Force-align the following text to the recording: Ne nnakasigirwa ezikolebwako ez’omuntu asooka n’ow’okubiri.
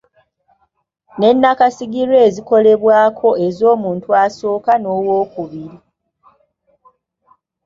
Ne 1.19 1.29
nnakasigirwa 1.33 2.17
ezikolebwako 2.27 3.29
ez’omuntu 3.45 4.09
asooka 4.23 4.73
n’ow’okubiri. 4.79 5.77